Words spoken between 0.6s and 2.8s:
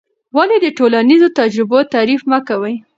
د ټولنیزو تجربو تحریف مه کوې؟